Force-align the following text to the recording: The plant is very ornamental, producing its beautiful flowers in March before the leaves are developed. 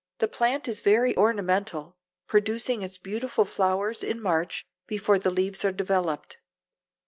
The 0.17 0.27
plant 0.27 0.67
is 0.67 0.81
very 0.81 1.15
ornamental, 1.15 1.95
producing 2.25 2.81
its 2.81 2.97
beautiful 2.97 3.45
flowers 3.45 4.01
in 4.01 4.19
March 4.19 4.65
before 4.87 5.19
the 5.19 5.29
leaves 5.29 5.63
are 5.63 5.71
developed. 5.71 6.39